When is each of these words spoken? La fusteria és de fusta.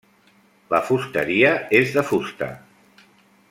La 0.75 0.79
fusteria 0.87 1.51
és 1.83 1.95
de 1.99 2.05
fusta. 2.13 2.51